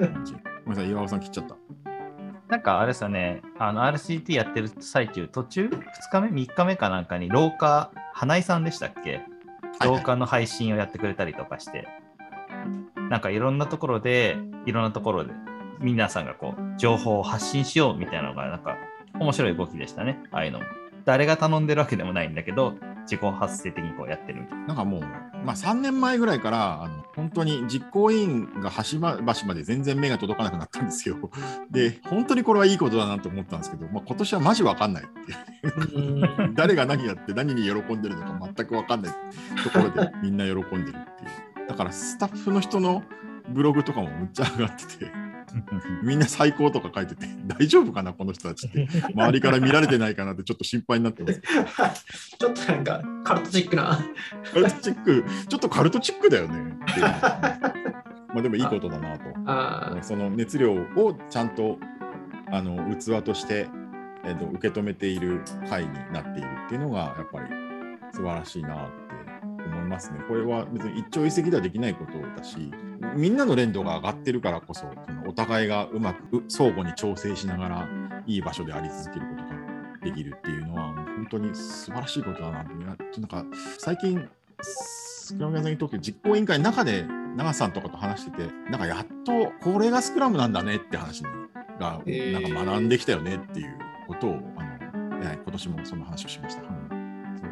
[0.00, 0.32] な感じ。
[0.34, 1.56] ごめんなさい、岩尾さん切っちゃった。
[2.48, 9.22] なんかあれですよね、あの RCT やってる最中、途中、2日目、3日目かなんかに廊下、花井さんでしたっけ？
[9.84, 11.88] 動画の配信をやってくれたりとかして、
[13.10, 15.32] なんかいろんなところで、いろんなところで、
[15.80, 18.76] 皆さんがこう、情報を発信しようみたいなのが、なんか
[19.18, 20.64] 面白い動きでしたね、ああいうのも。
[21.04, 22.74] 誰が頼んでるわけでもないんだけど、
[23.10, 24.66] 自己発生的にこうやってるみたいな。
[24.68, 31.16] なんかもう、まあ、3年前ぐらいからあの本当に実行委員が端々まで全然目が届かなくなったんですよ。
[31.72, 35.32] で、本当にこれはいいことだなと思ったんですけど、まあ、今年はマジわかんないって
[35.96, 36.54] いう。
[36.54, 39.12] 誰が何やって何に喜んでるのか全くわかんない
[39.64, 41.68] ところで みんな喜んでるっていう。
[41.68, 43.02] だからスタッフの人の
[43.48, 45.12] ブログとかもむっちゃ上がってて、
[46.02, 48.88] みんな最高とか書いてて、 大丈夫かな、この人たちって。
[49.14, 51.40] 周りから見られてないかなってちょっと心配になってます。
[52.38, 53.98] ちょっとなんかカルトチックな。
[54.52, 57.06] カルトチック、ちょっとカルトチックだよねっていう。
[58.32, 59.24] まあでもいいことだなと。
[59.46, 61.78] あその熱量をちゃんと
[62.52, 63.68] あの器として、
[64.24, 67.46] えー、と受け止めている会になっているっていうのがやっぱり
[68.12, 68.99] 素晴らしいなって
[69.68, 70.20] 思いますね。
[70.28, 72.72] これは別に一朝一夕ではできないことだし
[73.16, 77.88] みんなの連動が上がってるからこそそのお互いがうまく相互に調整しながら
[78.26, 79.50] いい場所であり続けることが
[80.02, 83.44] できるっていうのは本当に素晴らしいことだなってなんか
[83.78, 84.28] 最近
[84.62, 87.04] スクラムヤさんにとって実行委員会の中で
[87.36, 91.30] 長さんとかと話しててなんかやっとこれがスクラムなんだねって話が
[91.78, 94.70] なんか学んできたよねっていうことをあの、
[95.20, 96.79] 今年もその話をしました。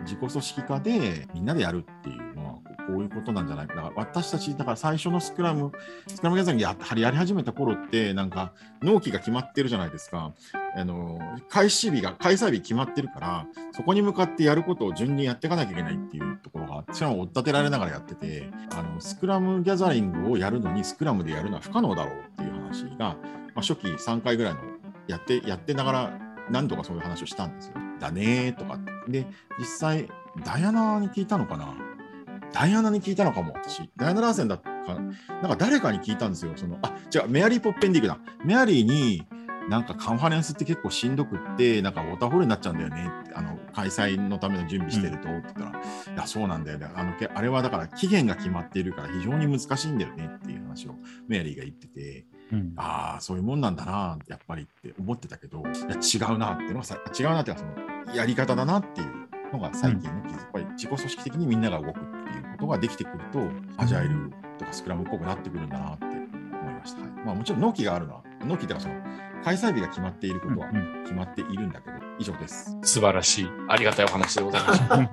[0.02, 2.52] 自己組織化でみんなでやるっていうのは
[2.88, 5.72] こういうことなんじゃないかだから私たちだから最初のスクラム
[6.06, 10.32] スクラムギャザリングややり始めた頃ってなんか納期が決まってるじゃないですか
[10.74, 23.16] あの開始日が開催日決まってるからそこに向かってやることを順にやっていかなきゃいけないっていうところがしかも追っ立てられながらやっててあのスクラムギャザリングをやるのにスクラムでやるのは不可能だろうっていう話が、ま
[23.56, 24.60] あ、初期3回ぐらいの
[25.08, 26.18] やってやってながら
[26.50, 27.74] 何度かそういう話をしたんですよ。
[27.98, 28.97] だねーとかって。
[29.08, 29.26] で、
[29.58, 30.08] 実際、
[30.44, 31.74] ダイアナに聞いたのかな？
[32.52, 33.90] ダイアナに聞いたのかも、私。
[33.96, 35.00] ダイアナ・ラーセンだったか、
[35.42, 36.52] なんか誰かに聞いたんですよ。
[36.56, 38.18] そのあ、じゃあメアリー・ポッペンディグだ。
[38.44, 39.26] メアリーに、
[39.68, 46.88] なんかカンファレンスって結構しんどくって、なんかウォーターホールになっちゃうんだよねあの開催のための準備してると、って言ったら、いや、そうなんだよね。
[46.94, 50.94] あのけあれはだから期限が決まっているから非常に難しいんだよねっていう話を
[51.26, 57.74] メアリーが言ってて、うんああ、そういうもんなんだな、やっぱりって思ってたけど、いや違うなっていうのがさ、違うなっていうの
[58.14, 63.40] やり方だなっていうのが最近の気づき、やっぱり自己組織的にみんなが動くっていうことができてくると、
[63.76, 66.16] アジャイルとかスクラムっぽくなってくるんだなって思
[66.70, 67.02] いました。
[67.02, 68.94] はいまあ、もちろん納期があるのは、納期っていうかその
[69.44, 72.76] 開催日が決まっていることはうん決まっているんだけど、以上です。
[72.82, 73.48] 素晴らしい。
[73.68, 74.96] ありがたいお話でございました。
[74.96, 75.04] じ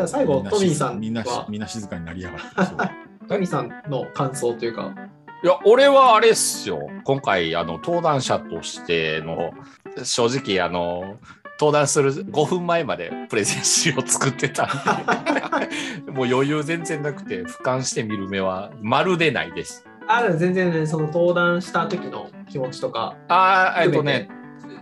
[0.00, 2.46] ゃあ最後、トミーさんみんなは、みんな静かになりやがって。
[2.64, 2.90] そう
[3.28, 4.94] トミーさんの感想というか、
[5.42, 6.80] いや、俺はあれっすよ。
[7.04, 9.52] 今回、あの、登壇者としての、
[10.04, 11.16] 正直、あの、
[11.60, 14.68] 登壇する5分前までプレゼン資料作ってたん
[16.06, 19.84] で、 もう余裕全然なくて、俯瞰して見る目はまるでないです。
[20.08, 24.30] あでも全然ね、その登壇した時の気持ちとか、あーえっとね、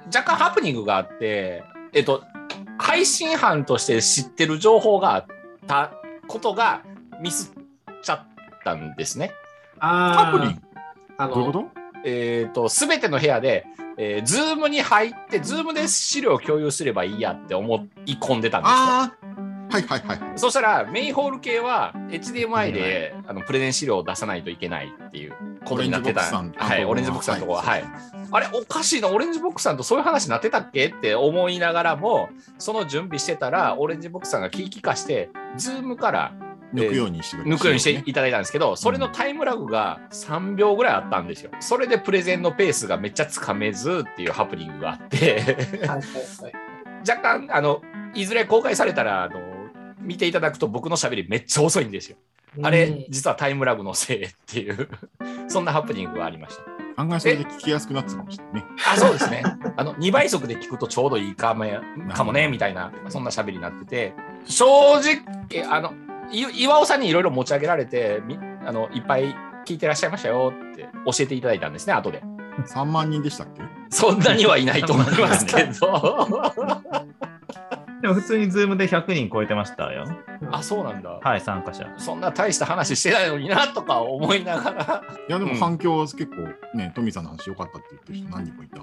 [0.07, 2.23] 若干ハプニングがあって、えっと、
[2.79, 5.27] 配信班として知ってる情報があっ
[5.67, 5.91] た
[6.29, 6.83] ことが
[7.21, 7.53] ミス
[7.91, 8.27] っちゃっ
[8.63, 9.33] たんですね。
[9.81, 10.61] あハプニング。
[11.19, 11.79] あのどういうこと？
[12.05, 13.67] えっ、と、すべての部屋で、
[13.99, 19.29] えー、ズームに入って、ズームで資料を共有すればいいやって思い込んでたんですよ。
[19.71, 20.39] はいはいはい。
[20.39, 25.35] そしたら、メインホール系は HDMI であのプレゼン資料を出さないといけないっていう
[25.65, 26.21] ことになってた。
[26.23, 27.63] はい、オレンジボックスさんのとこは。
[27.63, 27.85] はい。
[28.31, 36.33] あれ、おかしいな、オレンジボックスさんとそういう話になってたっけって思いながらも、その準備してたら、オレンジボックスさんが気利かして、ズームから
[36.75, 41.51] 抜くようにしてくれる抜くようにしていただいたんですけど、それのタイムラグが3秒ぐらいあったんですよ。
[41.61, 45.57] それでプレゼンのペースがめっちゃつかめずっていうハプニングがあって、
[47.09, 47.83] 若干、あの、
[48.15, 49.41] いずれ公開されたら、あの、
[50.01, 52.17] 見ていただくと僕の喋りめっちゃ遅いんですよ。
[52.63, 54.89] あれ、実はタイムラグのせいっていう、
[55.49, 56.63] そんなハプニングがありました。
[57.01, 58.65] 案外それで聞きやすくなってたかもしれないね。
[58.85, 59.45] あ、そうですね。
[59.77, 61.81] あの、2倍速で聞くとちょうどいいかもや
[62.13, 64.15] かもね、みたいな、そんな喋りになってて、
[64.47, 64.65] 正
[64.97, 69.35] 直、あの、い岩尾さんにいろいろ持ち上げられて、みあのいっぱい
[69.67, 72.23] 聞いてらっしゃいましたよって教えていただいたんですね、後で。
[72.67, 73.63] 3万人でしたっけ？
[73.91, 76.29] そんなにはいないと思いますけど。
[78.01, 80.05] でも普通にズームで100人超えてましたよ。
[80.53, 81.19] あ、そうなんだ。
[81.21, 81.85] はい、参加者。
[81.97, 85.03] そんな大した話してないのになとか思いながら。
[85.29, 86.37] いやでもうん反響は結構
[86.77, 88.83] ね、トミーさんの話良かったって言ってる人何人もいた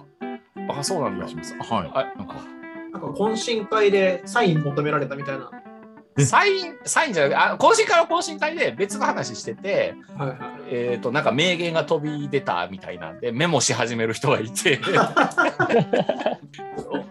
[0.77, 1.53] あ、そうなんだ気がし。
[1.55, 1.73] ます。
[1.73, 1.91] はい。
[1.93, 2.35] あなんか
[2.91, 5.49] なんか懇親会でサイン求められたみたいな。
[6.23, 10.37] サイン、サインじゃなくて、あ懇親会は懇親会で別の話してて、はいはい。
[10.69, 14.79] えっ、と、なんか名言が飛び出たみたいなんで、メモし始める人がいて、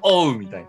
[0.00, 0.68] お おうみたいな。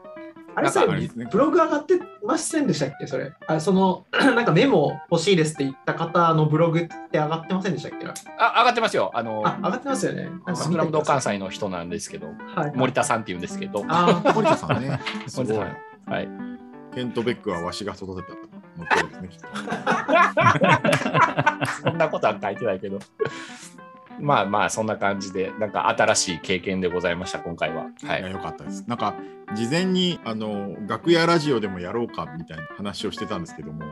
[0.57, 3.07] あれそれなんかあれですねブログ上がってませんでしたっけ？
[3.07, 3.33] それ。
[3.45, 8.07] あその、 なんかメモ欲しいですって言った方のブログって上がってませんでしたっけ？
[8.37, 9.11] あ、上がってますよ。
[9.13, 10.23] あの、あ、上がってますよね。
[10.23, 11.31] なんかスクラムド関西。
[11.31, 14.99] 西の人なんですけど、はい、森田さんって言うんですけど、あ森田さんね。
[15.35, 15.77] 森田さん。
[16.11, 16.54] はい。
[16.95, 18.35] ケント・ベックはわしが育てた
[18.79, 19.47] の通りですね、きっと。
[21.83, 22.99] そんなことは書いてないけど。
[24.19, 27.89] まあまあ、そんな感じで、なんか新しい経験でございました、今回は。
[28.03, 28.31] はいや、い。
[28.31, 28.85] よかったです。
[28.87, 29.13] なんか、
[29.55, 33.83] 事前に、あの、楽屋ラジオでもやろうかみたいな話をしてたんですけども、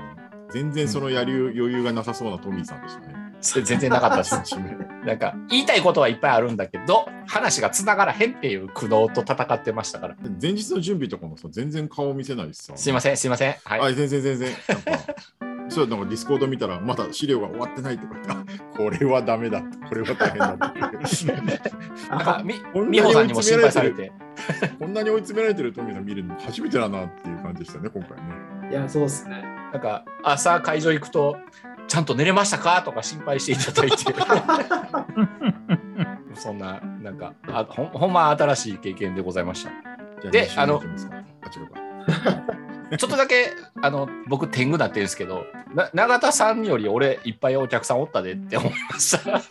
[0.52, 3.23] 全然そのやる余裕がなさそうなトミーさんでしたね。
[3.44, 4.34] それ全然なかったです。
[5.06, 10.16] なんか、言いたいことはいっぱいあるんだけど、話がつながらへんっていう苦悩と戦ってましたから。
[10.42, 12.74] 前日の準備とかもさ、全然顔見せないしさ。
[12.76, 13.56] すいません、すいません。
[13.66, 13.80] はい。
[13.82, 14.52] はい、全然全然。
[14.70, 15.16] なんか、
[15.70, 19.62] そうなんかディスコード見たら、まだ資料が終わってないとか言ってあ、これはダメだ。
[19.90, 20.80] これは大変だって。
[22.10, 24.12] なんか、みこんなに美穂さんにも心配されて。
[24.80, 28.24] こんなに追い詰められてるトミー見るの初めてだなっていう感じでしたね、今回ね。
[28.72, 29.44] いや、そうですね。
[29.72, 31.36] なんか、朝会場行くと、
[31.94, 32.82] ちゃんと寝れましたか？
[32.82, 33.98] とか心配していただいて。
[36.34, 39.70] そんな、なんかあほん、ほんま新しい経験でございました。
[40.32, 40.50] で
[41.44, 41.80] あ、違うか。
[42.98, 43.52] ちょっとだけ、
[43.84, 49.36] あの、僕、天狗なってるんですけど、な永田さんより俺、いっぱいお客さんおったでって思いました。
[49.38, 49.42] あ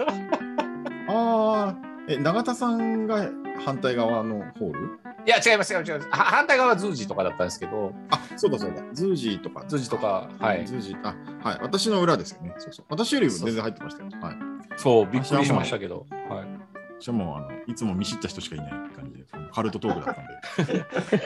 [1.08, 1.76] あ、
[2.08, 3.28] え、永田さんが
[3.64, 4.98] 反対側のホール？
[5.24, 6.08] いや、違います、違います。
[6.10, 8.82] 反対側はズージとかだったんですけど、あ、そうだそうだ。
[8.92, 9.64] ズージーとか。
[9.68, 10.66] ズージとか、はい。
[10.66, 11.14] ズージー、あ、
[11.48, 11.58] はい。
[11.62, 12.54] 私の裏ですよね。
[12.58, 12.86] そうそう。
[12.88, 14.10] 私よりも全然入ってましたよ。
[14.20, 14.36] はい。
[14.76, 17.02] そう、びっくりしましたけど、はい。
[17.02, 20.14] しかも、あの、いつも見知った人しかいない感じで、カルトトークだっ
[20.56, 20.66] たん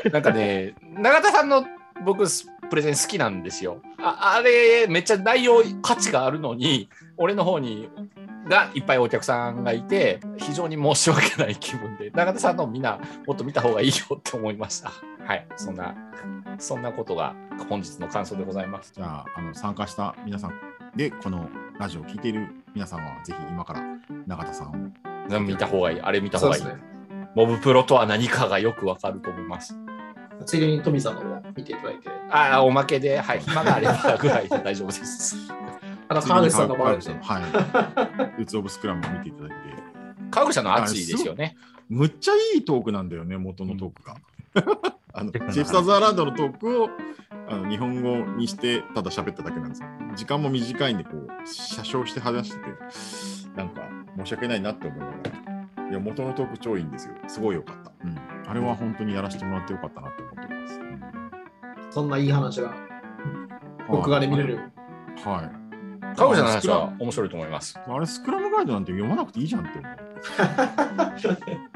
[0.05, 0.11] で。
[0.13, 1.65] なんかね、永田さんの
[2.05, 2.25] 僕、
[2.69, 3.81] プレゼン好きなんですよ。
[3.99, 7.89] ああれ、めっちゃ内容価値があるのに、俺の方に
[8.49, 14.93] がいっぱいお客さんがいて、非常に申し訳ない気分で、永田さんのみんなもっと見た方がいいよって思いました。
[15.25, 15.95] はい、そんな、
[16.59, 17.35] そんなことが
[17.69, 18.93] 本日の感想でございます。
[18.95, 20.53] じゃあ、あの参加した皆さん
[20.95, 23.83] で、このラジオを聞いている皆さんは、ぜひ今から
[24.27, 25.41] 永田さんを。
[25.41, 26.63] 見た方がいい、あれ見た方がいい。
[26.63, 26.85] そうですね。
[27.35, 29.77] モブプロとは何かがよくわかると思います。
[30.45, 35.37] ついでにトミーさんのも見ていただいて、ああ、おまけで、はい、暇があればぐらいで大丈夫です。
[36.09, 38.43] あと川口さんのもあるんでついでに川口さんはい。
[38.43, 39.57] ウツオブスクラムを見ていただいて。
[40.31, 41.57] 川口さんの熱いですよね。
[41.89, 44.17] むっちゃいいトークなんだよね、元のトークが。
[45.13, 46.91] あのうんシェフサザーランドのトークを
[47.49, 49.89] あの日本語にしてただ喋っただけなんですよ。
[50.15, 53.83] 時間も短いんで、こう、車掌して話してて、なんか
[54.19, 55.91] 申し訳ないなって思いながら。
[55.91, 57.15] いや、元のトーク超いいんですよ。
[57.29, 57.93] すごいよかった。
[58.05, 58.19] うん。
[58.49, 60.81] あれは本当にやらせてもらってよかったなって思ってます。
[60.81, 60.97] うん
[61.97, 62.75] そんないい話が
[63.89, 64.59] 録画で見れる。
[65.25, 65.66] はい。
[66.17, 67.79] 川口さんの話は面白いと思います。
[67.87, 69.97] あれ、スクラムガイドなんて読まなくていいじゃんって思う。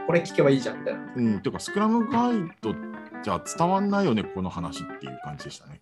[0.06, 1.00] これ聞けばいいじゃんみたいな。
[1.14, 2.74] うん、てか、スクラムガイド
[3.22, 5.80] じゃ伝わんないよね、この話っていう感じでしたね。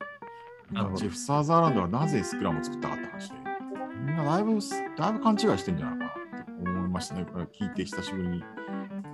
[0.97, 3.37] ジェフ・サーザーランドはなぜスクラムを作ったかって話で、
[4.05, 4.59] みんなだいぶ、
[4.97, 6.11] だいぶ勘違いしてんじゃないかな
[6.43, 7.27] って思いましたね。
[7.33, 8.45] これ聞いて久しぶりに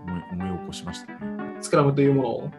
[0.07, 1.19] 思い思い起こしましたね。
[1.61, 2.51] スクラムというものを？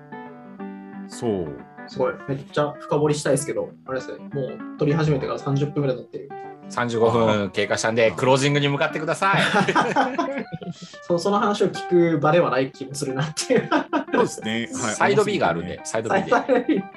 [1.07, 1.47] そう。
[1.87, 6.29] すごい、めっちゃ深掘りしたいですけど、あれですね、もう撮り始めてから30分ぐらい経ってる。
[6.69, 9.41] 35分経過したんで、クロージングに向かってください。
[11.03, 13.69] そうその話を聞く場ではない気もするなっていう。
[14.13, 14.51] そうですね。
[14.51, 16.29] はい、サイド B があるんで、サイド B で。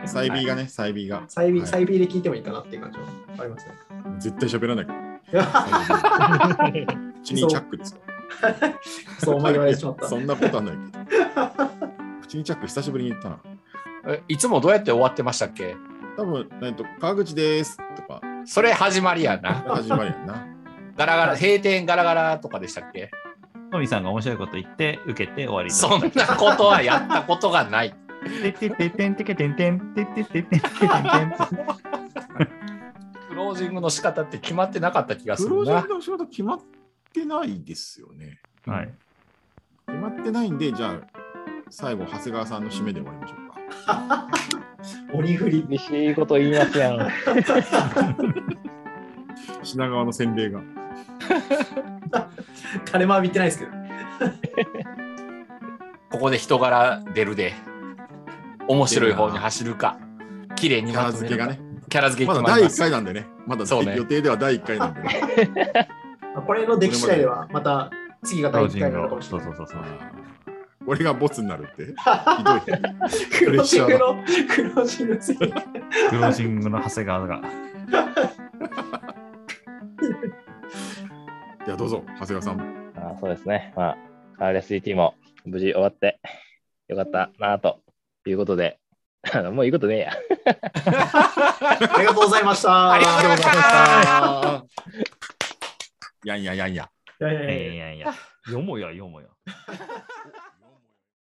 [0.06, 1.22] サイビーがね、サイビーが。
[1.28, 3.04] サイビー、はいサイビーで聞いてもいいかなっていう感じは
[3.38, 3.72] ありますね。
[4.18, 4.94] 絶対喋らない か
[5.32, 6.72] ら。
[7.22, 8.00] 口にチャックですよ。
[9.18, 10.06] そうお前言われてしまった。
[10.08, 10.78] そんなことはないけ
[11.58, 11.88] ど。
[12.22, 13.38] 口にチャック久しぶりに言ったな。
[14.06, 15.76] えいつもどうやって終わってましたっけ？
[16.16, 19.56] 多分、えっと、川口ですとか、それ始まりやな。
[19.56, 20.46] 始まりやんな。
[20.96, 23.10] ガラガラ、閉店ガラガラとかでしたっけ？
[23.70, 27.94] トミさんが面白いこと言って、受けて終わりそんなことはやったことがない。
[28.42, 31.30] てってってってんてけてんてんてってってってんてけてんてん
[33.28, 35.88] クロージングの仕方って決まってなかった気がするなプロジェク。
[35.88, 36.60] トの仕事決まっ
[37.12, 38.40] てないですよね。
[38.64, 38.94] はい。
[39.86, 41.00] 決まってないんで、じゃあ、
[41.68, 43.38] 最後、長谷川さんの締めで終わりましょう
[43.84, 44.28] か。
[45.12, 45.66] 鬼振り。
[45.68, 46.98] 厳しいこと言いますやん。
[49.62, 50.60] 品川の洗礼が。
[52.92, 53.72] 誰も浴びてないですけど。
[56.10, 57.54] ここで人柄出るで、
[58.66, 59.98] 面白い方に走るか、
[60.56, 61.68] 綺麗にキャラまとめるか付けがね。
[61.88, 62.80] キャラ付けまだ第1決まります。
[62.80, 63.26] 回なんでね。
[63.46, 65.08] まだそうね予定では第1回なんでね。
[66.46, 67.90] これの出来次第では、また
[68.22, 69.00] 次が第1クロージングを。
[69.00, 69.46] 回なのかもしれない。
[69.46, 70.57] そうそうそうそう。
[70.88, 71.84] 俺がボツになるって？
[71.92, 71.92] ひ
[72.44, 72.60] どい。
[73.38, 75.38] クロージングの、クロージング次。
[75.38, 77.42] クロージングの長谷川が。
[81.66, 82.92] じゃあどうぞ、長谷川さん。
[82.96, 83.74] あそうですね。
[83.76, 83.96] ま
[84.38, 85.14] あ、RSDT も
[85.44, 86.18] 無事終わって
[86.88, 87.82] よかったなと
[88.26, 88.78] いうことで、
[89.52, 90.12] もういいことねえや。
[91.94, 92.92] ありがとうございました。
[92.92, 94.64] ありがとうございました
[96.24, 96.88] やんややんや。
[97.20, 98.14] いやいやいいやいややいやいや。
[98.50, 99.26] よもやよもや。